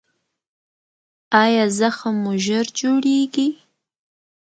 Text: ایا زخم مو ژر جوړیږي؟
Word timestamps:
ایا 1.43 1.65
زخم 1.79 2.15
مو 2.23 2.33
ژر 2.45 2.65
جوړیږي؟ 2.79 3.47